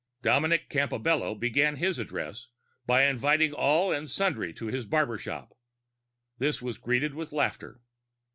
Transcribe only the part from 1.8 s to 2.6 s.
address